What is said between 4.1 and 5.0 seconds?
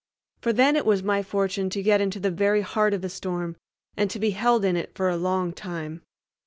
be held in it